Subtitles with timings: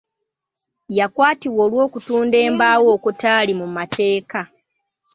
[0.99, 4.41] Yakwatibwa olw'okutunda embaawo okutaali mu mateeka.